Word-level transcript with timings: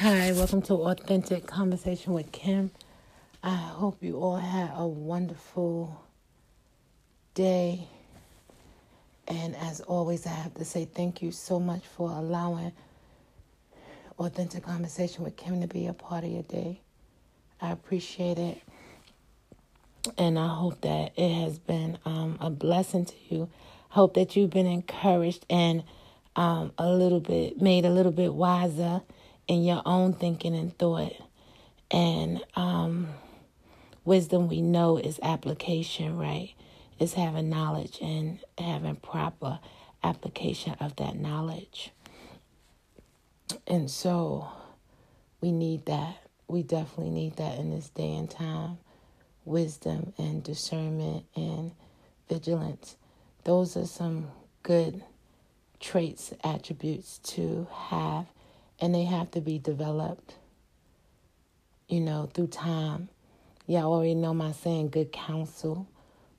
Hi, 0.00 0.30
welcome 0.32 0.60
to 0.62 0.74
Authentic 0.74 1.46
Conversation 1.46 2.12
with 2.12 2.30
Kim. 2.30 2.70
I 3.42 3.56
hope 3.56 4.02
you 4.02 4.18
all 4.18 4.36
had 4.36 4.70
a 4.76 4.86
wonderful 4.86 6.04
day. 7.32 7.88
And 9.26 9.56
as 9.56 9.80
always, 9.80 10.26
I 10.26 10.32
have 10.32 10.52
to 10.56 10.66
say 10.66 10.84
thank 10.84 11.22
you 11.22 11.32
so 11.32 11.58
much 11.58 11.86
for 11.86 12.10
allowing 12.10 12.72
Authentic 14.18 14.64
Conversation 14.64 15.24
with 15.24 15.34
Kim 15.38 15.62
to 15.62 15.66
be 15.66 15.86
a 15.86 15.94
part 15.94 16.24
of 16.24 16.30
your 16.30 16.42
day. 16.42 16.82
I 17.62 17.72
appreciate 17.72 18.38
it. 18.38 18.60
And 20.18 20.38
I 20.38 20.48
hope 20.48 20.82
that 20.82 21.12
it 21.16 21.32
has 21.42 21.58
been 21.58 21.96
um, 22.04 22.36
a 22.38 22.50
blessing 22.50 23.06
to 23.06 23.14
you. 23.30 23.48
Hope 23.88 24.12
that 24.12 24.36
you've 24.36 24.50
been 24.50 24.66
encouraged 24.66 25.46
and 25.48 25.84
um, 26.36 26.72
a 26.76 26.90
little 26.90 27.20
bit, 27.20 27.62
made 27.62 27.86
a 27.86 27.90
little 27.90 28.12
bit 28.12 28.34
wiser 28.34 29.00
in 29.48 29.64
your 29.64 29.82
own 29.86 30.12
thinking 30.12 30.54
and 30.54 30.76
thought. 30.76 31.14
And 31.90 32.44
um, 32.54 33.08
wisdom 34.04 34.48
we 34.48 34.60
know 34.60 34.96
is 34.96 35.20
application, 35.22 36.16
right? 36.16 36.54
Is 36.98 37.14
having 37.14 37.50
knowledge 37.50 37.98
and 38.00 38.38
having 38.58 38.96
proper 38.96 39.60
application 40.02 40.74
of 40.80 40.96
that 40.96 41.16
knowledge. 41.16 41.92
And 43.66 43.90
so 43.90 44.48
we 45.40 45.52
need 45.52 45.86
that. 45.86 46.16
We 46.48 46.62
definitely 46.62 47.10
need 47.10 47.36
that 47.36 47.58
in 47.58 47.70
this 47.70 47.88
day 47.90 48.14
and 48.14 48.30
time. 48.30 48.78
Wisdom 49.44 50.12
and 50.18 50.42
discernment 50.42 51.24
and 51.36 51.72
vigilance. 52.28 52.96
Those 53.44 53.76
are 53.76 53.86
some 53.86 54.28
good 54.62 55.04
traits, 55.78 56.32
attributes 56.42 57.18
to 57.18 57.68
have 57.72 58.26
and 58.80 58.94
they 58.94 59.04
have 59.04 59.30
to 59.32 59.40
be 59.40 59.58
developed, 59.58 60.34
you 61.88 62.00
know, 62.00 62.28
through 62.32 62.48
time. 62.48 63.08
Y'all 63.66 63.92
already 63.92 64.14
know 64.14 64.34
my 64.34 64.52
saying 64.52 64.90
good 64.90 65.12
counsel, 65.12 65.88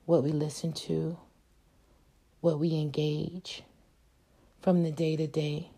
what 0.06 0.24
we 0.24 0.32
listen 0.32 0.72
to, 0.72 1.18
what 2.42 2.60
we 2.60 2.76
engage 2.76 3.64
from 4.62 4.84
the 4.84 4.92
day 4.92 5.16
to 5.16 5.28
day. 5.28 5.70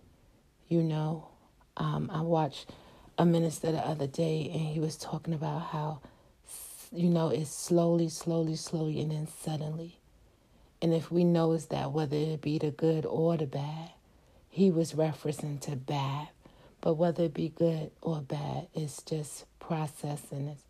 You 0.67 0.83
know, 0.83 1.29
um, 1.77 2.11
I 2.13 2.21
watched 2.21 2.69
a 3.17 3.25
minister 3.25 3.71
the 3.71 3.79
other 3.79 4.07
day 4.07 4.49
and 4.53 4.61
he 4.61 4.79
was 4.79 4.97
talking 4.97 5.33
about 5.33 5.61
how, 5.61 6.01
you 6.91 7.09
know, 7.09 7.29
it's 7.29 7.49
slowly, 7.49 8.09
slowly, 8.09 8.55
slowly, 8.55 9.01
and 9.01 9.11
then 9.11 9.27
suddenly. 9.27 9.99
And 10.81 10.93
if 10.93 11.11
we 11.11 11.23
notice 11.23 11.65
that, 11.67 11.91
whether 11.91 12.15
it 12.15 12.41
be 12.41 12.57
the 12.57 12.71
good 12.71 13.05
or 13.05 13.35
the 13.37 13.45
bad, 13.45 13.91
he 14.49 14.71
was 14.71 14.93
referencing 14.93 15.59
to 15.61 15.75
bad 15.75 16.29
but 16.81 16.93
whether 16.93 17.23
it 17.23 17.33
be 17.33 17.49
good 17.49 17.91
or 18.01 18.21
bad, 18.21 18.67
it's 18.73 19.01
just 19.03 19.45
processing. 19.59 20.47
It's, 20.47 20.63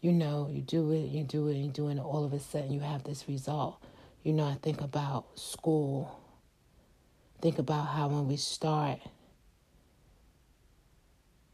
you 0.00 0.12
know, 0.12 0.48
you 0.50 0.60
do 0.60 0.92
it, 0.92 1.10
you 1.10 1.24
do 1.24 1.48
it, 1.48 1.56
you 1.56 1.68
do 1.68 1.88
it, 1.88 1.92
and 1.92 2.00
all 2.00 2.24
of 2.24 2.32
a 2.32 2.40
sudden 2.40 2.72
you 2.72 2.80
have 2.80 3.04
this 3.04 3.28
result. 3.28 3.82
You 4.22 4.32
know, 4.32 4.46
I 4.46 4.54
think 4.54 4.80
about 4.80 5.38
school. 5.38 6.20
Think 7.40 7.58
about 7.58 7.84
how 7.84 8.08
when 8.08 8.26
we 8.28 8.36
start 8.36 9.00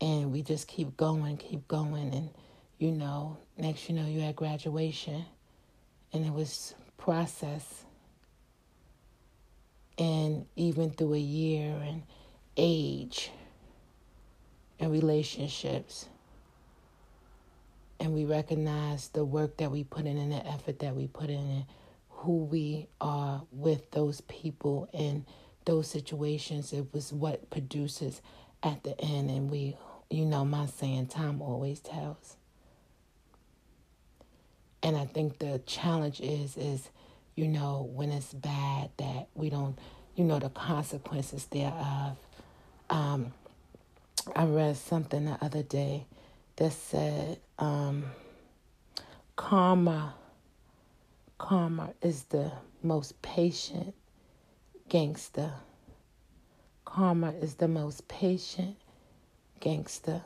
and 0.01 0.33
we 0.33 0.43
just 0.43 0.67
keep 0.67 0.97
going, 0.97 1.37
keep 1.37 1.67
going, 1.69 2.15
and 2.15 2.31
you 2.79 2.93
know, 2.93 3.37
next 3.59 3.89
you 3.89 3.95
know, 3.95 4.07
you 4.07 4.21
had 4.21 4.35
graduation 4.37 5.25
and 6.13 6.25
it 6.25 6.33
was 6.33 6.75
process. 6.97 7.85
And 9.99 10.47
even 10.57 10.91
through 10.91 11.15
a 11.15 11.19
year 11.19 11.75
and 11.85 12.03
age 12.57 13.31
and 14.81 14.91
relationships. 14.91 16.07
And 18.01 18.15
we 18.15 18.25
recognize 18.25 19.09
the 19.09 19.25
work 19.25 19.59
that 19.59 19.71
we 19.71 19.85
put 19.85 20.07
in 20.07 20.17
and 20.17 20.33
the 20.33 20.47
effort 20.47 20.79
that 20.79 20.97
we 20.97 21.07
put 21.07 21.29
in 21.29 21.39
and 21.39 21.65
who 22.09 22.45
we 22.45 22.89
are 23.01 23.43
with 23.53 23.91
those 23.91 24.23
people 24.23 24.89
and 24.95 25.25
those 25.67 25.87
situations. 25.87 26.73
It 26.73 26.93
was 26.95 27.13
what 27.13 27.51
produces 27.51 28.23
at 28.63 28.83
the 28.85 28.99
end. 29.01 29.31
And 29.31 29.51
we, 29.51 29.77
you 30.09 30.25
know, 30.25 30.45
my 30.47 30.67
saying, 30.67 31.09
time 31.09 31.43
always 31.43 31.81
tells. 31.81 32.37
And 34.83 34.97
I 34.97 35.05
think 35.05 35.39
the 35.39 35.61
challenge 35.67 36.21
is, 36.21 36.57
is, 36.57 36.89
you 37.37 37.49
know, 37.49 37.89
when 37.93 38.11
it's 38.11 38.33
bad 38.33 38.91
that 38.97 39.29
we 39.35 39.51
don't, 39.51 39.79
you 40.17 40.25
know, 40.25 40.39
the 40.39 40.49
consequences 40.49 41.45
thereof. 41.47 42.17
Um, 42.89 43.33
I 44.35 44.45
read 44.45 44.77
something 44.77 45.25
the 45.25 45.39
other 45.43 45.63
day 45.63 46.07
that 46.57 46.73
said 46.73 47.39
um, 47.59 48.05
karma 49.37 50.15
karma 51.39 51.95
is 52.03 52.25
the 52.25 52.53
most 52.83 53.21
patient 53.23 53.95
gangster. 54.89 55.53
Karma 56.85 57.31
is 57.31 57.55
the 57.55 57.69
most 57.69 58.07
patient 58.09 58.77
gangster. 59.61 60.23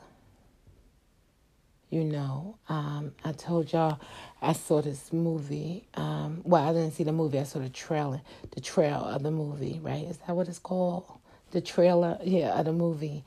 You 1.89 2.03
know, 2.03 2.57
um, 2.67 3.13
I 3.23 3.31
told 3.31 3.71
y'all 3.71 3.99
I 4.41 4.53
saw 4.53 4.81
this 4.81 5.13
movie. 5.13 5.87
Um, 5.93 6.41
well, 6.43 6.67
I 6.67 6.73
didn't 6.73 6.91
see 6.91 7.03
the 7.03 7.13
movie. 7.13 7.39
I 7.39 7.43
saw 7.43 7.59
the 7.59 7.69
trailer, 7.69 8.21
the 8.51 8.61
trail 8.61 9.05
of 9.05 9.23
the 9.23 9.31
movie. 9.31 9.79
Right? 9.81 10.03
Is 10.03 10.17
that 10.17 10.35
what 10.35 10.49
it's 10.49 10.59
called? 10.59 11.05
The 11.51 11.61
trailer, 11.61 12.17
yeah, 12.23 12.59
of 12.59 12.65
the 12.65 12.73
movie 12.73 13.23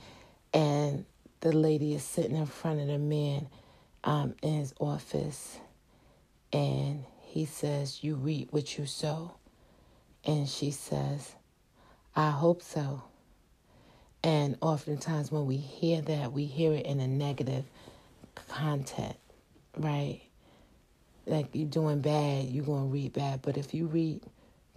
and 0.53 1.05
the 1.41 1.53
lady 1.53 1.95
is 1.95 2.03
sitting 2.03 2.37
in 2.37 2.47
front 2.47 2.81
of 2.81 2.87
the 2.87 2.99
man 2.99 3.49
um, 4.05 4.35
in 4.43 4.55
his 4.55 4.75
office, 4.79 5.59
and 6.53 7.05
he 7.21 7.45
says, 7.45 8.03
"You 8.03 8.15
reap 8.17 8.53
what 8.53 8.79
you 8.79 8.87
sow," 8.87 9.33
and 10.25 10.49
she 10.49 10.71
says, 10.71 11.35
"I 12.15 12.31
hope 12.31 12.63
so." 12.63 13.03
And 14.23 14.57
oftentimes, 14.61 15.31
when 15.31 15.47
we 15.47 15.57
hear 15.57 16.01
that, 16.03 16.33
we 16.33 16.45
hear 16.45 16.73
it 16.73 16.87
in 16.87 17.01
a 17.01 17.07
negative 17.07 17.65
content, 18.49 19.17
right? 19.77 20.23
Like 21.27 21.49
you're 21.53 21.69
doing 21.69 22.01
bad, 22.01 22.47
you're 22.47 22.65
going 22.65 22.85
to 22.85 22.93
reap 22.93 23.15
bad. 23.15 23.43
But 23.43 23.57
if 23.57 23.75
you 23.75 23.87
reap 23.87 24.25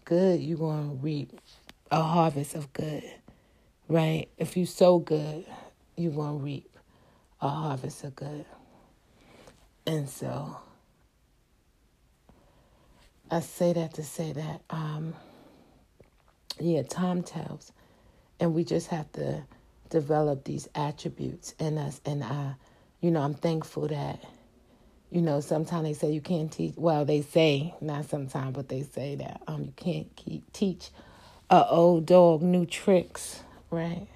good, 0.06 0.42
you're 0.42 0.58
going 0.58 0.90
to 0.90 0.96
reap 0.96 1.31
a 1.90 2.02
harvest 2.02 2.56
of 2.56 2.72
good 2.74 3.04
right? 3.92 4.30
If 4.38 4.56
you 4.56 4.66
sow 4.66 5.00
good, 5.00 5.46
you're 6.01 6.12
going 6.12 6.39
to 6.39 6.44
reap 6.44 6.78
a 7.41 7.50
harvest 7.50 8.03
of 8.03 8.16
good. 8.16 8.45
And 9.85 10.09
so 10.09 10.57
I 13.29 13.39
say 13.39 13.73
that 13.73 13.95
to 13.95 14.03
say 14.03 14.34
that, 14.34 14.62
um, 14.69 15.13
yeah, 16.59 16.84
time 16.84 17.23
tells. 17.23 17.72
And 18.39 18.53
we 18.53 18.63
just 18.63 18.88
have 18.88 19.12
to 19.13 19.44
develop 19.89 20.44
these 20.44 20.67
attributes 20.75 21.53
in 21.59 21.78
us. 21.78 22.01
And 22.06 22.23
I, 22.23 22.56
you 23.01 23.12
know, 23.12 23.22
I'm 23.22 23.33
thankful 23.33 23.88
that, 23.88 24.23
you 25.12 25.22
know, 25.22 25.39
sometimes 25.41 25.83
they 25.85 25.94
say 25.94 26.12
you 26.12 26.22
can't 26.22 26.51
teach, 26.51 26.73
well, 26.78 27.06
they 27.06 27.22
say, 27.22 27.73
not 27.81 28.06
sometimes, 28.06 28.56
but 28.56 28.69
they 28.69 28.83
say 28.83 29.16
that 29.16 29.41
um, 29.47 29.63
you 29.63 29.73
can't 29.75 30.16
keep, 30.16 30.51
teach 30.53 30.89
a 31.50 31.68
old 31.68 32.06
dog 32.06 32.41
new 32.41 32.66
tricks 32.66 33.44
right? 33.72 34.07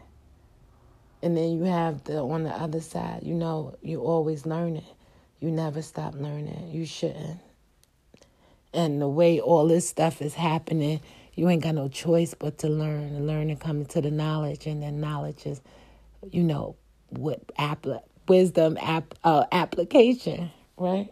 And 1.25 1.37
then 1.37 1.53
you 1.53 1.65
have 1.65 2.05
the 2.05 2.19
on 2.19 2.43
the 2.43 2.51
other 2.51 2.81
side, 2.81 3.21
you 3.23 3.35
know, 3.35 3.75
you 3.83 4.01
always 4.01 4.45
learning. 4.45 4.85
You 5.41 5.51
never 5.51 5.81
stop 5.81 6.15
learning. 6.15 6.69
You 6.71 6.85
shouldn't. 6.85 7.39
And 8.73 9.01
the 9.01 9.09
way 9.09 9.41
all 9.41 9.67
this 9.67 9.89
stuff 9.89 10.21
is 10.21 10.35
happening, 10.35 11.01
you 11.35 11.49
ain't 11.49 11.63
got 11.63 11.75
no 11.75 11.89
choice 11.89 12.35
but 12.35 12.59
to 12.59 12.69
learn 12.69 13.15
and 13.15 13.27
learn 13.27 13.49
and 13.49 13.59
come 13.59 13.81
into 13.81 14.01
the 14.01 14.11
knowledge. 14.11 14.67
And 14.67 14.83
then 14.83 15.01
knowledge 15.01 15.47
is, 15.47 15.61
you 16.31 16.43
know, 16.43 16.77
what 17.09 17.41
app, 17.57 17.87
wisdom 18.29 18.77
app, 18.81 19.15
uh, 19.23 19.45
application, 19.51 20.51
right? 20.77 21.09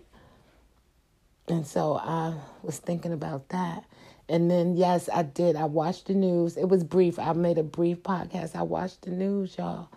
And 1.50 1.68
so 1.68 1.96
I 1.98 2.36
was 2.64 2.80
thinking 2.80 3.14
about 3.14 3.50
that. 3.50 3.86
And 4.30 4.52
then, 4.52 4.78
yes, 4.78 5.10
I 5.14 5.24
did. 5.24 5.56
I 5.56 5.66
watched 5.66 6.08
the 6.08 6.16
news. 6.16 6.58
It 6.58 6.70
was 6.70 6.84
brief. 6.84 7.20
I 7.20 7.34
made 7.34 7.60
a 7.60 7.64
brief 7.64 8.04
podcast. 8.04 8.56
I 8.56 8.64
watched 8.64 9.04
the 9.04 9.12
news, 9.12 9.58
y'all. 9.58 9.90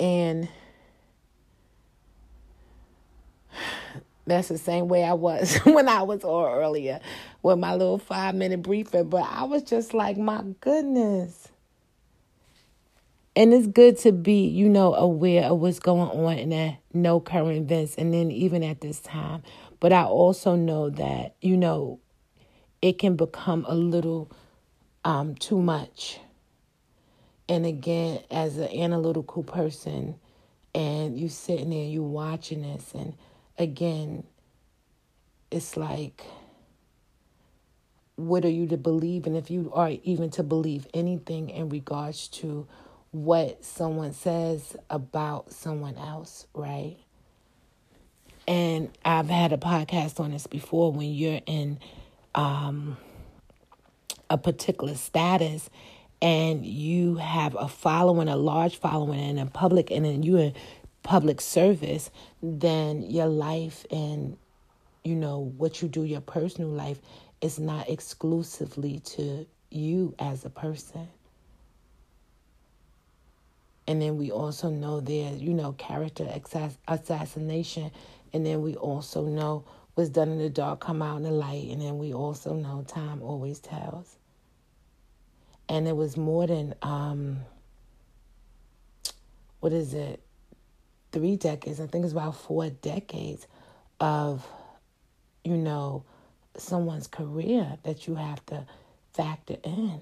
And 0.00 0.48
that's 4.26 4.48
the 4.48 4.58
same 4.58 4.88
way 4.88 5.04
I 5.04 5.12
was 5.12 5.56
when 5.64 5.88
I 5.88 6.02
was 6.02 6.24
on 6.24 6.52
earlier 6.52 7.00
with 7.42 7.58
my 7.58 7.72
little 7.72 7.98
five 7.98 8.34
minute 8.34 8.62
briefing. 8.62 9.08
But 9.08 9.24
I 9.28 9.44
was 9.44 9.62
just 9.62 9.94
like, 9.94 10.16
my 10.16 10.42
goodness. 10.60 11.48
And 13.36 13.52
it's 13.52 13.66
good 13.66 13.98
to 13.98 14.12
be, 14.12 14.46
you 14.46 14.68
know, 14.68 14.94
aware 14.94 15.44
of 15.44 15.58
what's 15.58 15.80
going 15.80 16.08
on 16.08 16.38
and 16.52 16.76
know 16.92 17.18
current 17.20 17.58
events. 17.58 17.96
And 17.96 18.14
then 18.14 18.30
even 18.30 18.62
at 18.62 18.80
this 18.80 19.00
time. 19.00 19.42
But 19.80 19.92
I 19.92 20.04
also 20.04 20.54
know 20.54 20.88
that, 20.90 21.34
you 21.40 21.56
know, 21.56 22.00
it 22.80 22.98
can 22.98 23.16
become 23.16 23.66
a 23.68 23.74
little 23.74 24.30
um, 25.04 25.34
too 25.34 25.60
much. 25.60 26.20
And 27.48 27.66
again, 27.66 28.20
as 28.30 28.56
an 28.56 28.68
analytical 28.68 29.42
person, 29.42 30.16
and 30.74 31.18
you 31.18 31.28
sitting 31.28 31.70
there, 31.70 31.84
you 31.84 32.02
watching 32.02 32.62
this, 32.62 32.92
and 32.94 33.14
again, 33.58 34.24
it's 35.50 35.76
like, 35.76 36.24
what 38.16 38.44
are 38.44 38.50
you 38.50 38.66
to 38.68 38.76
believe? 38.76 39.26
And 39.26 39.36
if 39.36 39.50
you 39.50 39.70
are 39.74 39.90
even 40.02 40.30
to 40.30 40.42
believe 40.42 40.86
anything 40.94 41.50
in 41.50 41.68
regards 41.68 42.28
to 42.28 42.66
what 43.10 43.64
someone 43.64 44.12
says 44.12 44.76
about 44.90 45.52
someone 45.52 45.96
else, 45.96 46.46
right? 46.54 46.96
And 48.46 48.90
I've 49.04 49.28
had 49.28 49.52
a 49.52 49.56
podcast 49.56 50.20
on 50.20 50.32
this 50.32 50.46
before 50.46 50.92
when 50.92 51.12
you're 51.12 51.40
in 51.46 51.78
um, 52.34 52.96
a 54.28 54.36
particular 54.36 54.94
status 54.96 55.70
and 56.24 56.64
you 56.64 57.16
have 57.16 57.54
a 57.54 57.68
following, 57.68 58.28
a 58.28 58.36
large 58.36 58.78
following, 58.78 59.20
and 59.20 59.38
a 59.38 59.44
public, 59.44 59.90
and 59.90 60.06
then 60.06 60.22
you're 60.22 60.38
in 60.38 60.54
public 61.02 61.38
service, 61.38 62.10
then 62.42 63.02
your 63.02 63.26
life 63.26 63.84
and 63.90 64.38
you 65.04 65.14
know 65.14 65.52
what 65.58 65.82
you 65.82 65.88
do, 65.88 66.02
your 66.02 66.22
personal 66.22 66.70
life, 66.70 66.98
is 67.42 67.58
not 67.58 67.90
exclusively 67.90 69.00
to 69.00 69.46
you 69.70 70.14
as 70.18 70.46
a 70.46 70.50
person. 70.50 71.06
And 73.86 74.00
then 74.00 74.16
we 74.16 74.30
also 74.30 74.70
know 74.70 75.00
there's, 75.00 75.42
you 75.42 75.52
know, 75.52 75.72
character 75.72 76.26
assassination. 76.88 77.90
And 78.32 78.46
then 78.46 78.62
we 78.62 78.76
also 78.76 79.26
know 79.26 79.66
what's 79.92 80.08
done 80.08 80.30
in 80.30 80.38
the 80.38 80.48
dark 80.48 80.80
come 80.80 81.02
out 81.02 81.18
in 81.18 81.24
the 81.24 81.32
light. 81.32 81.68
And 81.70 81.82
then 81.82 81.98
we 81.98 82.14
also 82.14 82.54
know 82.54 82.82
time 82.88 83.20
always 83.20 83.58
tells 83.58 84.16
and 85.68 85.88
it 85.88 85.96
was 85.96 86.16
more 86.16 86.46
than 86.46 86.74
um, 86.82 87.38
what 89.60 89.72
is 89.72 89.94
it? 89.94 90.20
Three 91.12 91.36
decades 91.36 91.80
i 91.80 91.86
think 91.86 92.04
it's 92.04 92.12
about 92.12 92.34
four 92.34 92.70
decades 92.70 93.46
of 94.00 94.44
you 95.44 95.56
know 95.56 96.04
someone's 96.56 97.06
career 97.06 97.78
that 97.84 98.06
you 98.06 98.16
have 98.16 98.44
to 98.46 98.66
factor 99.12 99.56
in. 99.62 100.00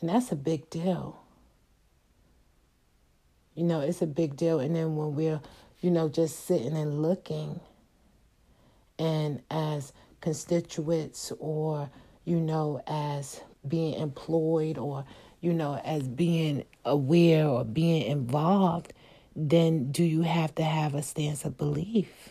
And 0.00 0.10
that's 0.10 0.32
a 0.32 0.36
big 0.36 0.68
deal. 0.70 1.18
You 3.54 3.64
know 3.64 3.80
it's 3.80 4.02
a 4.02 4.06
big 4.06 4.36
deal. 4.36 4.60
And 4.60 4.74
then 4.76 4.96
when 4.96 5.14
we're 5.14 5.40
you 5.80 5.90
know 5.90 6.08
just 6.08 6.46
sitting 6.46 6.76
and 6.76 7.02
looking 7.02 7.60
and 8.98 9.42
as 9.50 9.92
constituents 10.20 11.32
or 11.38 11.90
you 12.24 12.40
know 12.40 12.82
as 12.86 13.40
being 13.68 13.94
employed 13.94 14.78
or, 14.78 15.04
you 15.40 15.52
know, 15.52 15.80
as 15.84 16.08
being 16.08 16.64
aware 16.84 17.46
or 17.46 17.64
being 17.64 18.02
involved, 18.02 18.92
then 19.34 19.92
do 19.92 20.02
you 20.02 20.22
have 20.22 20.54
to 20.54 20.64
have 20.64 20.94
a 20.94 21.02
stance 21.02 21.44
of 21.44 21.58
belief? 21.58 22.30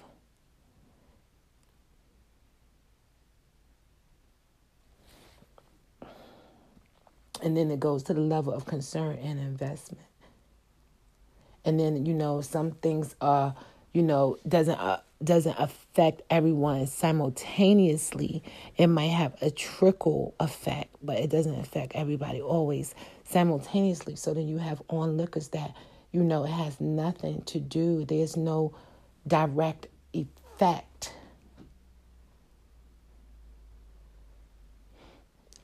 And 7.44 7.56
then 7.56 7.70
it 7.70 7.80
goes 7.80 8.02
to 8.04 8.14
the 8.14 8.22
level 8.22 8.54
of 8.54 8.66
concern 8.66 9.18
and 9.20 9.40
investment. 9.40 10.08
And 11.64 11.80
then, 11.80 12.06
you 12.06 12.14
know, 12.14 12.42
some 12.42 12.72
things 12.72 13.16
are, 13.22 13.56
you 13.96 14.04
know, 14.04 14.38
doesn't 14.46 14.78
uh, 14.78 15.00
doesn't 15.24 15.56
affect 15.58 16.22
everyone 16.30 16.86
simultaneously. 16.86 18.44
It 18.76 18.88
might 18.88 19.08
have 19.08 19.42
a 19.42 19.50
trickle 19.50 20.36
effect, 20.38 20.94
but 21.02 21.18
it 21.18 21.30
doesn't 21.30 21.58
affect 21.58 21.96
everybody 21.96 22.42
always 22.42 22.94
simultaneously. 23.24 24.18
So 24.18 24.34
then 24.34 24.50
you 24.50 24.58
have 24.58 24.82
onlookers 24.90 25.48
that, 25.50 25.74
you 26.12 26.24
know, 26.24 26.44
it 26.44 26.50
has 26.50 26.82
nothing 26.82 27.44
to 27.44 27.62
do, 27.62 28.04
there's 28.04 28.36
no 28.36 28.76
direct 29.26 29.88
effect. 30.12 31.14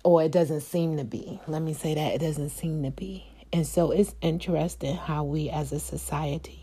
Or 0.05 0.23
it 0.23 0.31
doesn't 0.31 0.61
seem 0.61 0.95
to 0.95 1.03
be. 1.03 1.41
Let 1.47 1.61
me 1.61 1.73
say 1.73 1.95
that 1.95 2.13
it 2.13 2.19
doesn't 2.21 2.51
seem 2.51 2.81
to 2.83 2.91
be. 2.91 3.25
And 3.51 3.67
so 3.67 3.91
it's 3.91 4.15
interesting 4.21 4.95
how 4.95 5.25
we 5.25 5.49
as 5.49 5.73
a 5.73 5.81
society 5.81 6.60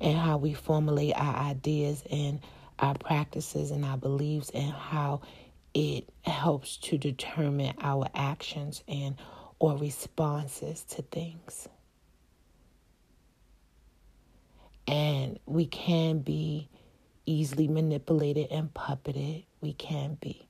and 0.00 0.18
how 0.18 0.36
we 0.36 0.54
formulate 0.54 1.14
our 1.16 1.36
ideas 1.36 2.02
and 2.10 2.40
our 2.78 2.94
practices 2.94 3.70
and 3.70 3.84
our 3.84 3.96
beliefs 3.96 4.50
and 4.50 4.72
how 4.72 5.20
it 5.72 6.08
helps 6.22 6.76
to 6.76 6.98
determine 6.98 7.74
our 7.80 8.08
actions 8.14 8.82
and 8.88 9.16
or 9.58 9.76
responses 9.76 10.82
to 10.84 11.02
things. 11.02 11.68
And 14.86 15.38
we 15.46 15.66
can 15.66 16.18
be 16.18 16.68
easily 17.26 17.68
manipulated 17.68 18.48
and 18.50 18.72
puppeted. 18.74 19.44
We 19.60 19.72
can 19.72 20.18
be. 20.20 20.46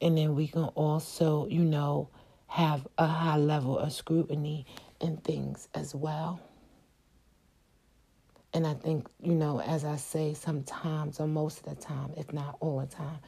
And 0.00 0.18
then 0.18 0.34
we 0.34 0.48
can 0.48 0.64
also, 0.64 1.46
you 1.46 1.64
know, 1.64 2.08
have 2.46 2.86
a 2.98 3.06
high 3.06 3.36
level 3.36 3.78
of 3.78 3.92
scrutiny 3.92 4.66
in 5.04 5.18
things 5.18 5.68
as 5.74 5.94
well. 5.94 6.40
And 8.54 8.66
I 8.66 8.74
think, 8.74 9.08
you 9.20 9.34
know, 9.34 9.60
as 9.60 9.84
I 9.84 9.96
say, 9.96 10.32
sometimes 10.32 11.20
or 11.20 11.26
most 11.26 11.66
of 11.66 11.76
the 11.76 11.82
time, 11.82 12.12
if 12.16 12.32
not 12.32 12.56
all 12.60 12.80
the 12.80 12.86
time, 12.86 13.18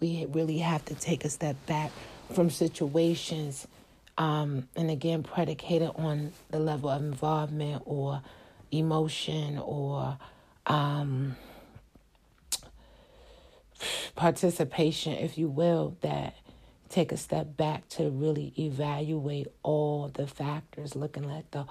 we 0.00 0.26
really 0.30 0.58
have 0.58 0.84
to 0.86 0.94
take 0.94 1.24
a 1.24 1.28
step 1.28 1.56
back 1.66 1.90
from 2.32 2.50
situations, 2.50 3.66
um, 4.16 4.68
and 4.76 4.90
again, 4.90 5.22
predicated 5.22 5.90
on 5.96 6.32
the 6.50 6.60
level 6.60 6.88
of 6.90 7.02
involvement 7.02 7.82
or 7.84 8.22
emotion 8.70 9.58
or 9.58 10.16
um, 10.66 11.36
participation, 14.14 15.14
if 15.14 15.38
you 15.38 15.48
will, 15.48 15.96
that 16.02 16.36
take 16.88 17.12
a 17.12 17.16
step 17.16 17.56
back 17.56 17.88
to 17.90 18.10
really 18.10 18.52
evaluate 18.58 19.48
all 19.62 20.08
the 20.08 20.26
factors, 20.26 20.96
looking 20.96 21.30
at 21.30 21.50
the 21.52 21.66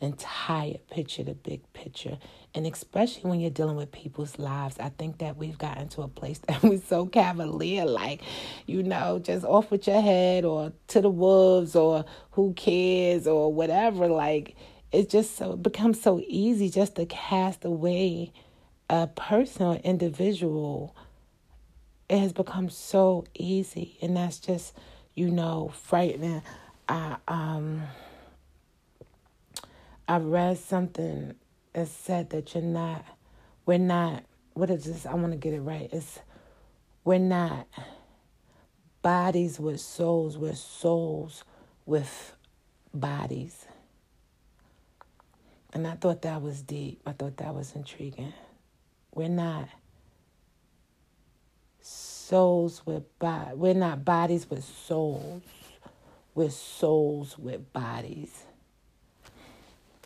entire 0.00 0.78
picture, 0.90 1.22
the 1.22 1.34
big 1.34 1.60
picture. 1.72 2.18
And 2.54 2.66
especially 2.66 3.30
when 3.30 3.40
you're 3.40 3.50
dealing 3.50 3.76
with 3.76 3.92
people's 3.92 4.38
lives, 4.38 4.78
I 4.78 4.90
think 4.90 5.18
that 5.18 5.36
we've 5.36 5.56
gotten 5.56 5.88
to 5.90 6.02
a 6.02 6.08
place 6.08 6.38
that 6.48 6.62
we're 6.62 6.80
so 6.80 7.06
cavalier, 7.06 7.86
like, 7.86 8.22
you 8.66 8.82
know, 8.82 9.18
just 9.18 9.44
off 9.44 9.70
with 9.70 9.86
your 9.86 10.00
head 10.00 10.44
or 10.44 10.72
to 10.88 11.00
the 11.00 11.10
wolves 11.10 11.76
or 11.76 12.04
who 12.32 12.52
cares 12.54 13.26
or 13.26 13.52
whatever. 13.52 14.08
Like, 14.08 14.56
it 14.90 15.08
just 15.08 15.36
so, 15.36 15.52
it 15.52 15.62
becomes 15.62 16.00
so 16.00 16.20
easy 16.26 16.68
just 16.68 16.96
to 16.96 17.06
cast 17.06 17.64
away 17.64 18.32
a 18.90 19.06
person 19.06 19.66
or 19.66 19.76
individual 19.76 20.94
it 22.08 22.18
has 22.18 22.32
become 22.32 22.68
so 22.68 23.24
easy 23.34 23.96
and 24.02 24.16
that's 24.16 24.38
just 24.38 24.74
you 25.14 25.30
know 25.30 25.72
frightening. 25.74 26.42
I 26.88 27.16
um 27.28 27.82
i 30.08 30.16
read 30.16 30.58
something 30.58 31.34
that 31.72 31.88
said 31.88 32.30
that 32.30 32.54
you're 32.54 32.62
not 32.62 33.04
we're 33.64 33.78
not 33.78 34.24
what 34.54 34.68
is 34.68 34.84
this? 34.84 35.06
I 35.06 35.14
want 35.14 35.32
to 35.32 35.38
get 35.38 35.54
it 35.54 35.60
right. 35.60 35.88
It's 35.92 36.18
we're 37.04 37.18
not 37.18 37.66
bodies 39.00 39.58
with 39.58 39.80
souls 39.80 40.36
we're 40.36 40.54
souls 40.54 41.44
with 41.86 42.36
bodies. 42.92 43.66
And 45.72 45.86
i 45.86 45.94
thought 45.94 46.22
that 46.22 46.42
was 46.42 46.62
deep. 46.62 47.00
I 47.06 47.12
thought 47.12 47.38
that 47.38 47.54
was 47.54 47.74
intriguing. 47.74 48.34
We're 49.14 49.28
not 49.28 49.68
souls 52.32 52.80
with 52.86 53.18
bodies. 53.18 53.56
We're 53.56 53.74
not 53.74 54.06
bodies 54.06 54.48
with 54.48 54.64
souls. 54.64 55.42
We're 56.34 56.48
souls 56.48 57.38
with 57.38 57.74
bodies. 57.74 58.44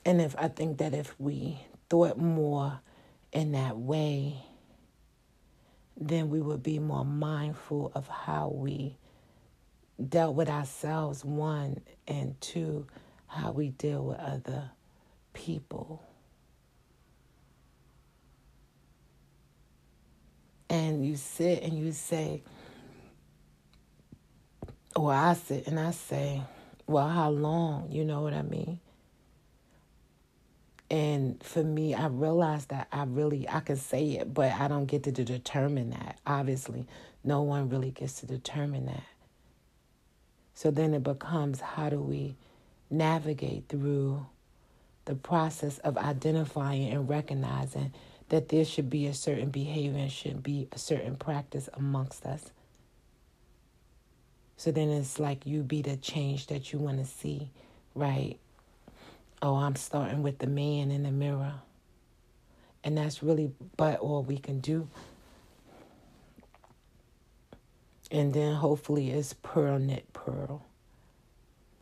And 0.05 0.21
if 0.21 0.35
I 0.37 0.49
think 0.49 0.79
that 0.79 0.93
if 0.93 1.15
we 1.21 1.61
thought 1.89 2.19
more 2.19 2.81
in 3.33 3.53
that 3.53 3.79
way, 3.79 4.45
then 5.97 6.29
we 6.29 6.41
would 6.41 6.65
be 6.65 6.81
more 6.81 7.05
mindful 7.05 7.93
of 7.95 8.09
how 8.09 8.53
we 8.53 8.97
dealt 10.09 10.35
with 10.35 10.49
ourselves, 10.49 11.25
one, 11.25 11.81
and 12.09 12.35
two, 12.41 12.89
how 13.29 13.53
we 13.53 13.69
deal 13.69 14.03
with 14.03 14.19
other 14.19 14.73
people. 15.33 16.03
And 20.69 21.07
you 21.07 21.17
sit 21.17 21.63
and 21.63 21.79
you 21.79 21.93
say, 21.93 22.43
or 24.95 25.13
I 25.13 25.35
sit 25.35 25.67
and 25.67 25.79
I 25.79 25.91
say, 25.91 26.43
well, 26.87 27.09
how 27.09 27.31
long? 27.31 27.91
You 27.91 28.05
know 28.05 28.23
what 28.23 28.33
I 28.33 28.43
mean? 28.43 28.81
And 30.91 31.43
for 31.43 31.65
me, 31.65 31.95
I 31.95 32.07
realized 32.07 32.69
that 32.69 32.89
I 32.93 33.05
really 33.05 33.49
I 33.49 33.61
can 33.61 33.77
say 33.77 34.13
it, 34.13 34.33
but 34.33 34.53
I 34.53 34.69
don't 34.69 34.87
get 34.87 35.03
to 35.05 35.13
determine 35.13 35.91
that. 35.91 36.21
Obviously, 36.27 36.87
no 37.25 37.43
one 37.43 37.69
really 37.69 37.91
gets 37.91 38.21
to 38.21 38.27
determine 38.27 38.87
that. 38.87 39.03
So 40.55 40.71
then 40.71 40.95
it 40.95 41.03
becomes 41.03 41.61
how 41.61 41.91
do 41.91 42.01
we 42.01 42.37
navigate 42.89 43.69
through 43.69 44.27
the 45.05 45.15
process 45.15 45.79
of 45.79 45.99
identifying 45.99 46.91
and 46.91 47.09
recognizing 47.09 47.93
that 48.29 48.49
there 48.49 48.65
should 48.65 48.91
be 48.91 49.07
a 49.07 49.15
certain 49.15 49.51
behavior 49.51 50.01
and 50.01 50.11
should 50.11 50.43
be 50.43 50.69
a 50.73 50.79
certain 50.79 51.17
practice 51.17 51.69
amongst 51.75 52.27
us. 52.27 52.51
So 54.57 54.73
then 54.73 54.89
it's 54.89 55.21
like 55.21 55.47
you 55.47 55.63
be 55.63 55.83
the 55.83 55.97
change 55.97 56.47
that 56.47 56.73
you 56.73 56.79
want 56.79 56.99
to 56.99 57.05
see, 57.05 57.51
right? 57.95 58.39
Oh, 59.43 59.57
I'm 59.57 59.77
starting 59.77 60.23
with 60.23 60.39
the 60.39 60.47
man 60.47 60.91
in 60.91 61.03
the 61.03 61.11
mirror. 61.11 61.55
And 62.83 62.97
that's 62.97 63.23
really 63.23 63.53
but 63.77 64.01
all 64.01 64.23
we 64.23 64.39
can 64.39 64.61
do. 64.61 64.89
And 68.11 68.33
then 68.33 68.55
hopefully 68.55 69.11
it's 69.11 69.35
pearl 69.35 69.79
knit 69.79 70.13
pearl. 70.13 70.65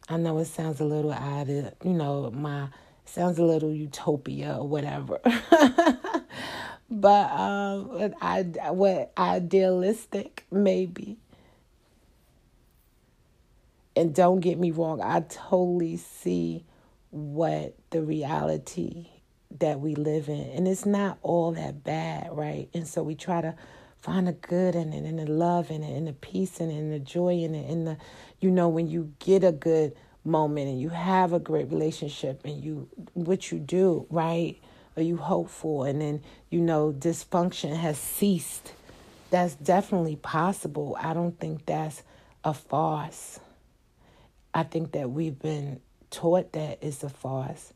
I 0.08 0.16
know 0.16 0.38
it 0.38 0.46
sounds 0.46 0.80
a 0.80 0.84
little 0.84 1.12
odd, 1.12 1.48
you 1.48 1.92
know, 1.92 2.30
my 2.30 2.68
sounds 3.04 3.38
a 3.38 3.44
little 3.44 3.72
utopia 3.72 4.56
or 4.58 4.68
whatever. 4.68 5.20
but 6.90 7.30
um 7.32 8.14
I 8.20 8.42
what 8.70 9.12
idealistic 9.16 10.46
maybe. 10.50 11.18
And 13.96 14.14
don't 14.14 14.40
get 14.40 14.58
me 14.58 14.72
wrong, 14.72 15.00
I 15.00 15.20
totally 15.20 15.96
see 15.96 16.64
what 17.10 17.76
the 17.90 18.02
reality 18.02 19.06
that 19.60 19.78
we 19.78 19.94
live 19.94 20.28
in. 20.28 20.50
And 20.50 20.66
it's 20.66 20.84
not 20.84 21.18
all 21.22 21.52
that 21.52 21.84
bad, 21.84 22.28
right? 22.32 22.68
And 22.74 22.88
so 22.88 23.04
we 23.04 23.14
try 23.14 23.40
to 23.40 23.54
find 24.04 24.26
the 24.26 24.32
good 24.32 24.74
in 24.74 24.92
it 24.92 25.04
and 25.04 25.18
the 25.18 25.26
love 25.26 25.70
in 25.70 25.82
it 25.82 25.96
and 25.96 26.06
the 26.06 26.12
peace 26.12 26.60
in 26.60 26.70
it 26.70 26.76
and 26.76 26.92
the 26.92 26.98
joy 26.98 27.32
in 27.38 27.54
it 27.54 27.70
and 27.70 27.86
the 27.86 27.96
you 28.38 28.50
know 28.50 28.68
when 28.68 28.86
you 28.86 29.10
get 29.18 29.42
a 29.42 29.50
good 29.50 29.96
moment 30.24 30.68
and 30.68 30.78
you 30.78 30.90
have 30.90 31.32
a 31.32 31.38
great 31.38 31.70
relationship 31.70 32.42
and 32.44 32.62
you 32.62 32.86
what 33.14 33.50
you 33.50 33.58
do 33.58 34.06
right 34.10 34.60
or 34.96 35.02
you 35.02 35.16
hope 35.16 35.48
for 35.48 35.86
and 35.86 36.00
then 36.00 36.22
you 36.50 36.60
know 36.60 36.92
dysfunction 36.92 37.76
has 37.76 37.98
ceased 37.98 38.72
that's 39.30 39.54
definitely 39.56 40.16
possible 40.16 40.96
i 41.00 41.12
don't 41.12 41.38
think 41.38 41.64
that's 41.66 42.02
a 42.44 42.54
farce 42.54 43.40
i 44.52 44.62
think 44.62 44.92
that 44.92 45.10
we've 45.10 45.38
been 45.38 45.80
taught 46.10 46.52
that 46.52 46.78
it's 46.80 47.02
a 47.02 47.08
farce 47.08 47.72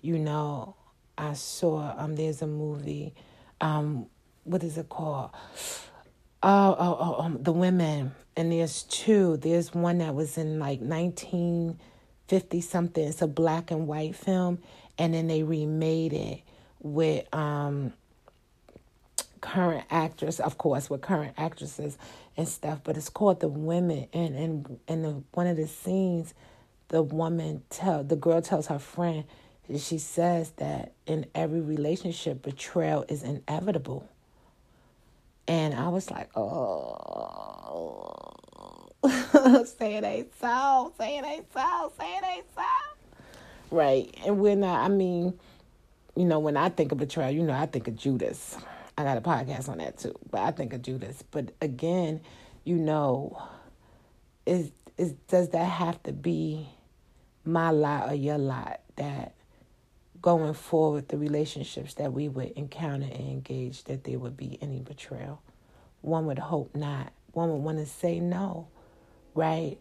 you 0.00 0.18
know 0.18 0.74
i 1.18 1.32
saw 1.32 1.94
um 1.98 2.16
there's 2.16 2.42
a 2.42 2.46
movie 2.46 3.14
um 3.60 4.06
what 4.44 4.62
is 4.62 4.78
it 4.78 4.88
called? 4.88 5.30
Oh, 6.42 6.76
oh, 6.78 6.96
oh, 7.00 7.22
um, 7.22 7.42
the 7.42 7.52
women. 7.52 8.14
And 8.36 8.52
there's 8.52 8.82
two. 8.84 9.38
There's 9.38 9.74
one 9.74 9.98
that 9.98 10.14
was 10.14 10.36
in 10.36 10.58
like 10.58 10.80
1950 10.80 12.60
something. 12.60 13.08
It's 13.08 13.22
a 13.22 13.26
black 13.26 13.70
and 13.70 13.86
white 13.86 14.14
film, 14.14 14.58
and 14.98 15.14
then 15.14 15.26
they 15.26 15.42
remade 15.42 16.12
it 16.12 16.40
with 16.84 17.26
um 17.34 17.92
current 19.40 19.84
actors, 19.90 20.38
of 20.38 20.56
course, 20.58 20.88
with 20.88 21.00
current 21.00 21.34
actresses 21.36 21.98
and 22.36 22.48
stuff. 22.48 22.80
But 22.84 22.96
it's 22.96 23.08
called 23.08 23.40
The 23.40 23.48
Women, 23.48 24.06
and 24.12 24.36
and 24.36 24.78
and 24.86 25.04
the, 25.04 25.22
one 25.32 25.48
of 25.48 25.56
the 25.56 25.66
scenes, 25.66 26.34
the 26.88 27.02
woman 27.02 27.62
tell 27.70 28.04
the 28.04 28.14
girl 28.16 28.40
tells 28.40 28.68
her 28.68 28.78
friend, 28.78 29.24
she 29.76 29.98
says 29.98 30.50
that 30.58 30.92
in 31.06 31.26
every 31.34 31.60
relationship, 31.60 32.42
betrayal 32.42 33.04
is 33.08 33.22
inevitable. 33.22 34.08
And 35.46 35.74
I 35.74 35.88
was 35.88 36.10
like, 36.10 36.30
oh, 36.36 36.94
say 39.78 39.96
it 39.96 40.04
ain't 40.04 40.32
so, 40.40 40.92
say 40.98 41.18
it 41.18 41.24
ain't 41.24 41.52
so, 41.52 41.92
say 41.98 42.16
it 42.16 42.24
ain't 42.24 42.46
so. 42.54 42.62
Right. 43.70 44.14
And 44.24 44.38
when 44.38 44.64
I, 44.64 44.84
I 44.84 44.88
mean, 44.88 45.38
you 46.16 46.24
know, 46.24 46.38
when 46.38 46.56
I 46.56 46.68
think 46.68 46.92
of 46.92 46.98
betrayal, 46.98 47.30
you 47.30 47.42
know, 47.42 47.52
I 47.52 47.66
think 47.66 47.88
of 47.88 47.96
Judas. 47.96 48.56
I 48.96 49.02
got 49.02 49.18
a 49.18 49.20
podcast 49.20 49.68
on 49.68 49.78
that 49.78 49.98
too, 49.98 50.14
but 50.30 50.40
I 50.40 50.52
think 50.52 50.72
of 50.72 50.82
Judas. 50.82 51.24
But 51.30 51.52
again, 51.60 52.20
you 52.64 52.76
know, 52.76 53.42
is 54.46 54.70
is 54.96 55.12
does 55.28 55.48
that 55.50 55.64
have 55.64 56.00
to 56.04 56.12
be 56.12 56.68
my 57.44 57.70
lot 57.70 58.10
or 58.10 58.14
your 58.14 58.38
lot 58.38 58.80
that 58.96 59.34
going 60.22 60.54
forward, 60.54 61.08
the 61.08 61.18
relationships 61.18 61.94
that 61.94 62.12
we 62.12 62.28
would 62.28 62.50
encounter 62.52 63.04
and 63.04 63.28
engage, 63.28 63.84
that 63.84 64.04
there 64.04 64.18
would 64.18 64.36
be 64.36 64.58
any 64.62 64.80
betrayal. 64.80 65.42
One 66.00 66.26
would 66.26 66.38
hope 66.38 66.74
not. 66.74 67.12
One 67.32 67.50
would 67.50 67.62
want 67.62 67.78
to 67.78 67.86
say 67.86 68.20
no, 68.20 68.68
right? 69.34 69.76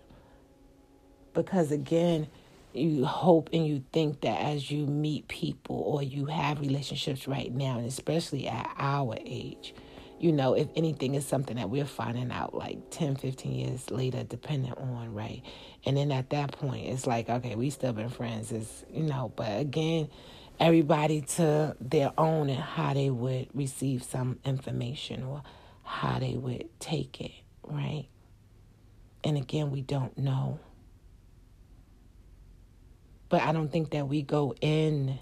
Because 1.34 1.72
again, 1.72 2.28
you 2.76 3.06
hope 3.06 3.50
and 3.54 3.66
you 3.66 3.84
think 3.92 4.22
that 4.22 4.40
as 4.42 4.72
you 4.72 4.86
meet 4.86 5.28
people 5.28 5.76
or 5.76 6.04
you 6.04 6.26
have 6.26 6.60
relationships 6.60 7.28
right 7.28 7.54
now, 7.54 7.78
and 7.78 7.88
especially 7.88 8.48
at 8.48 8.74
our 8.78 9.16
age, 9.26 9.74
you 10.20 10.32
know, 10.32 10.54
if 10.54 10.70
anything 10.76 11.16
is 11.16 11.26
something 11.26 11.58
that 11.58 11.70
we're 11.70 11.86
finding 11.86 12.32
out 12.32 12.54
like 12.54 12.78
10, 12.92 13.18
15 13.18 13.52
years 13.52 13.92
later, 13.92 14.24
depending 14.24 14.72
on, 14.74 15.14
right? 15.14 15.42
And 15.86 15.98
then 15.98 16.12
at 16.12 16.30
that 16.30 16.54
point, 16.54 16.88
it's 16.88 17.06
like, 17.06 17.30
okay, 17.30 17.56
we 17.56 17.70
still 17.70 17.92
been 17.92 18.10
friends, 18.10 18.52
is 18.52 18.86
you 18.90 19.04
know, 19.04 19.34
but 19.36 19.60
again, 19.60 20.10
everybody 20.60 21.22
to 21.22 21.76
their 21.82 22.14
own 22.18 22.50
and 22.50 22.62
how 22.62 22.94
they 22.94 23.10
would 23.10 23.50
receive 23.54 24.04
some 24.04 24.40
information 24.46 25.24
or 25.24 25.44
how 25.84 26.20
they 26.20 26.36
would 26.36 26.70
take 26.80 27.20
it, 27.20 27.32
right? 27.64 28.08
And 29.26 29.38
again, 29.38 29.72
we 29.72 29.82
don't 29.82 30.18
know. 30.18 30.60
But 33.34 33.42
I 33.42 33.52
don't 33.52 33.72
think 33.72 33.90
that 33.94 34.08
we 34.08 34.22
go 34.22 34.54
in 34.62 35.18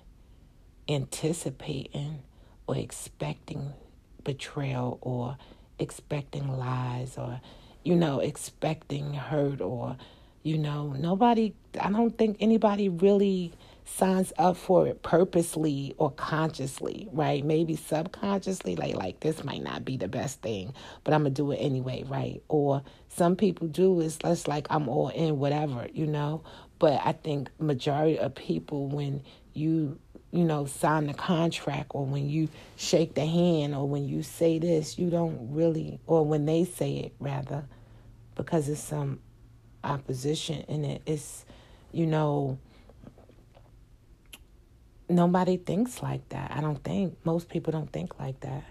anticipating 0.90 2.24
or 2.68 2.76
expecting 2.76 3.72
betrayal 4.26 4.98
or 5.00 5.38
expecting 5.80 6.58
lies 6.58 7.18
or, 7.18 7.40
you 7.86 7.96
know, 7.96 8.20
expecting 8.20 9.14
hurt 9.14 9.62
or, 9.62 9.96
you 10.44 10.58
know, 10.58 10.92
nobody, 10.92 11.54
I 11.80 11.90
don't 11.90 12.18
think 12.18 12.36
anybody 12.42 12.90
really 12.90 13.54
signs 13.86 14.34
up 14.38 14.58
for 14.58 14.88
it 14.88 15.04
purposely 15.04 15.96
or 15.98 16.12
consciously, 16.12 17.08
right? 17.14 17.46
Maybe 17.46 17.78
subconsciously, 17.78 18.76
like 18.76 18.96
like 18.96 19.22
this 19.22 19.46
might 19.46 19.64
not 19.64 19.86
be 19.86 19.96
the 19.96 20.10
best 20.10 20.42
thing, 20.42 20.74
but 21.06 21.14
I'm 21.14 21.22
gonna 21.24 21.30
do 21.30 21.52
it 21.52 21.58
anyway, 21.58 22.04
right? 22.08 22.44
Or 22.50 22.84
some 23.08 23.38
people 23.38 23.68
do 23.70 24.02
is 24.02 24.22
less 24.22 24.50
like 24.50 24.68
I'm 24.70 24.90
all 24.90 25.10
in, 25.10 25.40
whatever, 25.40 25.88
you 25.94 26.08
know. 26.08 26.44
But 26.82 27.00
I 27.06 27.12
think 27.12 27.52
majority 27.60 28.18
of 28.18 28.34
people 28.34 28.88
when 28.88 29.22
you 29.54 30.00
you 30.32 30.44
know 30.44 30.66
sign 30.66 31.06
the 31.06 31.14
contract 31.14 31.92
or 31.92 32.08
when 32.08 32.28
you 32.28 32.50
shake 32.76 33.14
the 33.14 33.24
hand 33.24 33.76
or 33.76 33.88
when 33.88 34.08
you 34.08 34.24
say 34.24 34.58
this, 34.58 34.98
you 34.98 35.12
don't 35.12 35.52
really 35.52 36.00
or 36.08 36.26
when 36.26 36.48
they 36.48 36.66
say 36.66 36.94
it 36.94 37.14
rather, 37.20 37.66
because 38.34 38.68
it's 38.68 38.82
some 38.82 39.20
opposition 39.84 40.62
in 40.68 40.84
it. 40.84 41.04
It's 41.06 41.46
you 41.92 42.08
know 42.08 42.58
nobody 45.08 45.58
thinks 45.58 46.02
like 46.02 46.28
that. 46.30 46.50
I 46.52 46.62
don't 46.62 46.84
think. 46.84 47.16
Most 47.24 47.48
people 47.48 47.72
don't 47.72 47.94
think 47.94 48.20
like 48.20 48.40
that. 48.40 48.64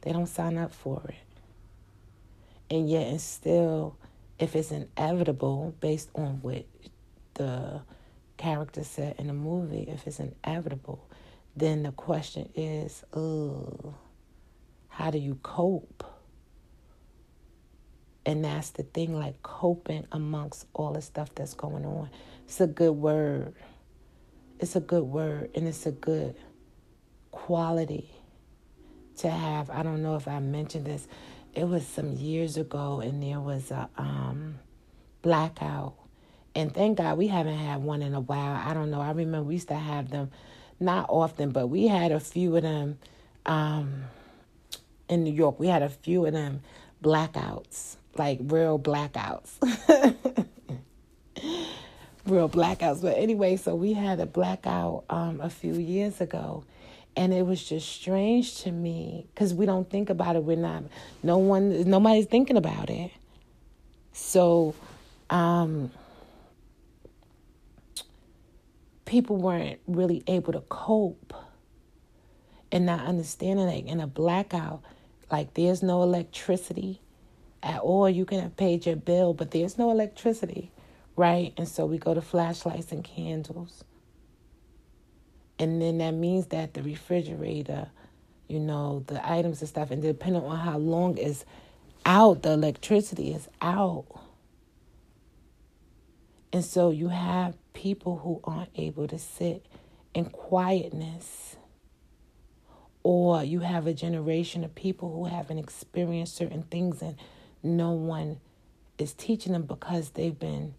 They 0.00 0.14
don't 0.14 0.24
sign 0.24 0.56
up 0.56 0.72
for 0.72 1.02
it. 1.06 2.74
And 2.74 2.88
yet, 2.88 3.08
and 3.08 3.20
still, 3.20 3.98
if 4.38 4.56
it's 4.56 4.70
inevitable 4.70 5.74
based 5.80 6.08
on 6.14 6.38
what 6.40 6.64
the 7.44 7.82
character 8.36 8.84
set 8.84 9.18
in 9.18 9.28
the 9.28 9.32
movie, 9.32 9.84
if 9.88 10.06
it's 10.06 10.20
inevitable, 10.20 11.08
then 11.56 11.82
the 11.82 11.92
question 11.92 12.48
is, 12.54 13.04
oh, 13.12 13.94
how 14.88 15.10
do 15.10 15.18
you 15.18 15.38
cope? 15.42 16.04
And 18.24 18.44
that's 18.44 18.70
the 18.70 18.84
thing, 18.84 19.18
like 19.18 19.42
coping 19.42 20.06
amongst 20.12 20.66
all 20.74 20.92
the 20.92 21.02
stuff 21.02 21.34
that's 21.34 21.54
going 21.54 21.84
on. 21.84 22.08
It's 22.46 22.60
a 22.60 22.66
good 22.66 22.92
word 22.92 23.54
it's 24.62 24.76
a 24.76 24.80
good 24.80 25.02
word 25.02 25.50
and 25.56 25.66
it's 25.66 25.86
a 25.86 25.90
good 25.90 26.36
quality 27.32 28.08
to 29.16 29.28
have. 29.28 29.68
I 29.70 29.82
don't 29.82 30.04
know 30.04 30.14
if 30.14 30.28
I 30.28 30.38
mentioned 30.38 30.86
this. 30.86 31.08
It 31.52 31.64
was 31.64 31.84
some 31.84 32.12
years 32.12 32.56
ago 32.56 33.00
and 33.00 33.20
there 33.20 33.40
was 33.40 33.72
a 33.72 33.90
um, 33.98 34.60
blackout. 35.20 35.94
And 36.54 36.72
thank 36.72 36.98
God 36.98 37.16
we 37.16 37.28
haven't 37.28 37.56
had 37.56 37.82
one 37.82 38.02
in 38.02 38.14
a 38.14 38.20
while. 38.20 38.54
I 38.54 38.74
don't 38.74 38.90
know. 38.90 39.00
I 39.00 39.10
remember 39.10 39.42
we 39.42 39.54
used 39.54 39.68
to 39.68 39.74
have 39.74 40.10
them 40.10 40.30
not 40.78 41.06
often, 41.08 41.50
but 41.50 41.68
we 41.68 41.86
had 41.86 42.12
a 42.12 42.20
few 42.20 42.56
of 42.56 42.62
them 42.62 42.98
um, 43.46 44.04
in 45.08 45.24
New 45.24 45.32
York. 45.32 45.58
We 45.58 45.68
had 45.68 45.82
a 45.82 45.88
few 45.88 46.26
of 46.26 46.32
them 46.32 46.60
blackouts, 47.02 47.96
like 48.16 48.38
real 48.42 48.78
blackouts. 48.78 49.52
real 52.26 52.48
blackouts. 52.48 53.02
But 53.02 53.16
anyway, 53.16 53.56
so 53.56 53.74
we 53.74 53.94
had 53.94 54.20
a 54.20 54.26
blackout 54.26 55.04
um, 55.08 55.40
a 55.40 55.50
few 55.50 55.74
years 55.74 56.20
ago. 56.20 56.64
And 57.14 57.34
it 57.34 57.44
was 57.44 57.62
just 57.62 57.88
strange 57.88 58.62
to 58.62 58.72
me 58.72 59.26
because 59.34 59.52
we 59.52 59.66
don't 59.66 59.88
think 59.88 60.08
about 60.08 60.34
it. 60.36 60.44
We're 60.44 60.56
not, 60.56 60.84
no 61.22 61.36
one, 61.36 61.88
nobody's 61.88 62.24
thinking 62.24 62.56
about 62.56 62.88
it. 62.88 63.10
So, 64.14 64.74
um, 65.28 65.90
people 69.12 69.36
weren't 69.36 69.78
really 69.86 70.24
able 70.26 70.54
to 70.54 70.62
cope 70.70 71.34
and 72.72 72.86
not 72.86 73.04
understanding 73.04 73.66
like 73.66 73.84
in 73.84 74.00
a 74.00 74.06
blackout, 74.06 74.82
like 75.30 75.52
there's 75.52 75.82
no 75.82 76.02
electricity 76.02 76.98
at 77.62 77.78
all. 77.80 78.08
You 78.08 78.24
can 78.24 78.40
have 78.40 78.56
paid 78.56 78.86
your 78.86 78.96
bill, 78.96 79.34
but 79.34 79.50
there's 79.50 79.76
no 79.76 79.90
electricity, 79.90 80.70
right? 81.14 81.52
And 81.58 81.68
so 81.68 81.84
we 81.84 81.98
go 81.98 82.14
to 82.14 82.22
flashlights 82.22 82.90
and 82.90 83.04
candles. 83.04 83.84
And 85.58 85.82
then 85.82 85.98
that 85.98 86.12
means 86.12 86.46
that 86.46 86.72
the 86.72 86.82
refrigerator, 86.82 87.90
you 88.48 88.60
know, 88.60 89.04
the 89.08 89.30
items 89.30 89.60
and 89.60 89.68
stuff, 89.68 89.90
and 89.90 90.00
depending 90.00 90.42
on 90.42 90.56
how 90.56 90.78
long 90.78 91.18
is 91.18 91.44
out, 92.06 92.44
the 92.44 92.52
electricity 92.52 93.34
is 93.34 93.46
out. 93.60 94.06
And 96.50 96.64
so 96.64 96.90
you 96.90 97.08
have 97.08 97.56
people 97.72 98.18
who 98.18 98.40
aren't 98.44 98.70
able 98.76 99.06
to 99.08 99.18
sit 99.18 99.66
in 100.14 100.26
quietness. 100.26 101.56
Or 103.02 103.42
you 103.42 103.60
have 103.60 103.86
a 103.86 103.94
generation 103.94 104.62
of 104.62 104.74
people 104.74 105.12
who 105.12 105.24
haven't 105.24 105.58
experienced 105.58 106.36
certain 106.36 106.62
things 106.62 107.02
and 107.02 107.16
no 107.62 107.90
one 107.92 108.40
is 108.98 109.12
teaching 109.12 109.52
them 109.52 109.62
because 109.62 110.10
they've 110.10 110.38
been 110.38 110.74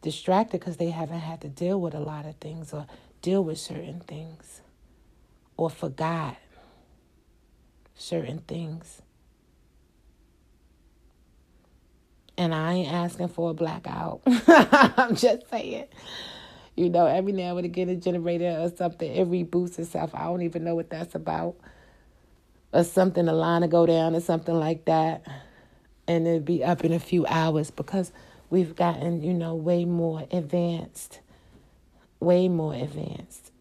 distracted 0.00 0.58
because 0.58 0.76
they 0.76 0.90
haven't 0.90 1.20
had 1.20 1.40
to 1.42 1.48
deal 1.48 1.80
with 1.80 1.94
a 1.94 2.00
lot 2.00 2.26
of 2.26 2.34
things 2.36 2.72
or 2.72 2.86
deal 3.20 3.44
with 3.44 3.58
certain 3.58 4.00
things 4.00 4.60
or 5.56 5.70
forgot 5.70 6.36
certain 7.94 8.38
things. 8.38 9.02
And 12.36 12.54
I 12.54 12.72
ain't 12.74 12.92
asking 12.92 13.28
for 13.28 13.50
a 13.50 13.54
blackout. 13.54 14.22
I'm 14.26 15.14
just 15.14 15.48
saying. 15.50 15.86
You 16.76 16.88
know, 16.88 17.06
every 17.06 17.32
now 17.32 17.56
and 17.58 17.66
again 17.66 17.90
a 17.90 17.96
generator 17.96 18.56
or 18.58 18.74
something, 18.74 19.10
it 19.10 19.28
reboots 19.30 19.78
itself. 19.78 20.14
I 20.14 20.24
don't 20.24 20.42
even 20.42 20.64
know 20.64 20.74
what 20.74 20.88
that's 20.88 21.14
about. 21.14 21.56
Or 22.72 22.84
something, 22.84 23.28
a 23.28 23.34
line 23.34 23.60
to 23.60 23.68
go 23.68 23.84
down 23.84 24.14
or 24.14 24.20
something 24.20 24.54
like 24.54 24.86
that. 24.86 25.26
And 26.08 26.26
it'd 26.26 26.46
be 26.46 26.64
up 26.64 26.84
in 26.84 26.92
a 26.92 26.98
few 26.98 27.26
hours 27.26 27.70
because 27.70 28.12
we've 28.48 28.74
gotten, 28.74 29.22
you 29.22 29.34
know, 29.34 29.54
way 29.54 29.84
more 29.84 30.26
advanced. 30.30 31.20
Way 32.18 32.48
more 32.48 32.74
advanced. 32.74 33.52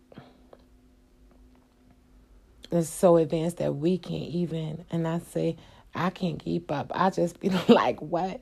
It's 2.71 2.89
so 2.89 3.17
advanced 3.17 3.57
that 3.57 3.75
we 3.75 3.97
can't 3.97 4.29
even, 4.29 4.85
and 4.89 5.05
I 5.05 5.19
say, 5.19 5.57
I 5.93 6.09
can't 6.09 6.39
keep 6.39 6.71
up. 6.71 6.91
I 6.93 7.09
just 7.09 7.39
be 7.39 7.49
like, 7.67 8.01
what? 8.01 8.41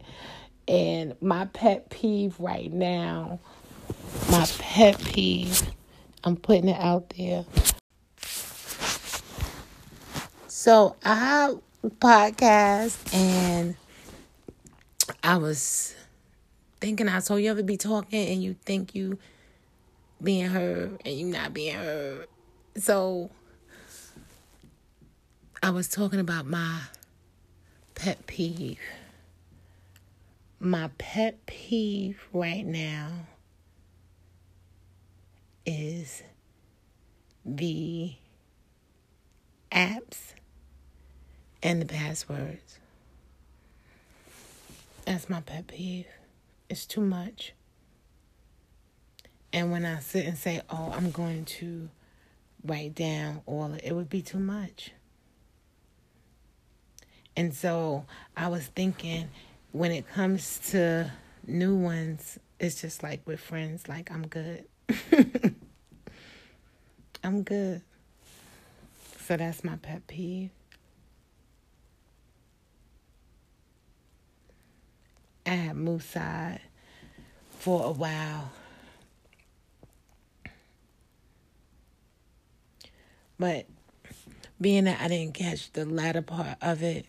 And 0.67 1.15
my 1.21 1.45
pet 1.45 1.89
peeve 1.89 2.39
right 2.39 2.71
now, 2.71 3.39
my 4.29 4.47
pet 4.59 4.99
peeve, 4.99 5.63
I'm 6.23 6.35
putting 6.35 6.69
it 6.69 6.79
out 6.79 7.13
there. 7.17 7.45
So 10.47 10.95
I 11.03 11.55
podcast 11.87 13.13
and 13.13 13.75
I 15.23 15.37
was 15.37 15.95
thinking 16.81 17.07
I 17.07 17.19
told 17.19 17.41
you 17.41 17.49
ever 17.49 17.63
be 17.63 17.77
talking 17.77 18.27
and 18.27 18.43
you 18.43 18.55
think 18.65 18.93
you 18.93 19.17
being 20.21 20.47
heard 20.47 21.01
and 21.05 21.15
you 21.15 21.27
not 21.27 21.53
being 21.53 21.75
heard. 21.75 22.27
So 22.75 23.29
I 25.63 25.69
was 25.71 25.87
talking 25.87 26.19
about 26.19 26.45
my 26.45 26.81
pet 27.99 28.25
peeve. 28.27 28.79
My 30.57 30.89
pet 30.97 31.45
peeve 31.45 32.17
right 32.31 32.65
now 32.65 33.11
is 35.65 36.23
the 37.43 38.13
apps 39.69 40.33
and 41.61 41.81
the 41.81 41.85
passwords. 41.85 42.79
That's 45.03 45.29
my 45.29 45.41
pet 45.41 45.67
peeve. 45.67 46.07
It's 46.69 46.85
too 46.85 47.01
much. 47.01 47.53
And 49.51 49.73
when 49.73 49.83
I 49.83 49.99
sit 49.99 50.25
and 50.25 50.37
say, 50.37 50.61
oh, 50.69 50.93
I'm 50.95 51.11
going 51.11 51.43
to 51.45 51.89
write 52.63 52.95
down 52.95 53.41
all, 53.45 53.73
it 53.83 53.91
would 53.91 54.09
be 54.09 54.21
too 54.21 54.39
much. 54.39 54.91
And 57.35 57.53
so 57.53 58.05
I 58.35 58.47
was 58.47 58.65
thinking 58.67 59.29
when 59.71 59.91
it 59.91 60.09
comes 60.09 60.59
to 60.71 61.11
new 61.45 61.75
ones, 61.75 62.39
it's 62.59 62.81
just 62.81 63.03
like 63.03 63.21
with 63.25 63.39
friends, 63.39 63.87
like 63.87 64.11
I'm 64.11 64.27
good. 64.27 64.65
I'm 67.23 67.43
good. 67.43 67.81
So 69.25 69.37
that's 69.37 69.63
my 69.63 69.75
pet 69.75 70.07
peeve. 70.07 70.49
I 75.45 75.51
had 75.51 75.75
Mooside 75.75 76.59
for 77.49 77.85
a 77.85 77.91
while. 77.91 78.51
But 83.39 83.65
being 84.59 84.83
that 84.83 84.99
I 85.01 85.07
didn't 85.07 85.33
catch 85.33 85.71
the 85.71 85.85
latter 85.85 86.21
part 86.21 86.57
of 86.61 86.83
it, 86.83 87.05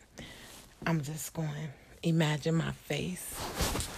I'm 0.86 1.02
just 1.02 1.34
going 1.34 1.48
to 1.48 2.08
imagine 2.08 2.54
my 2.54 2.72
face 2.72 3.96